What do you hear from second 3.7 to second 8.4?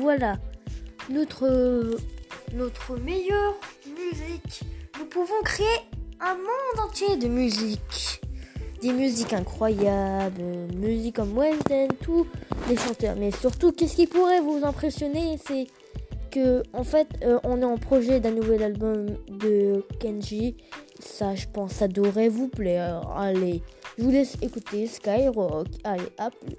musique. Nous pouvons créer un monde entier de musique.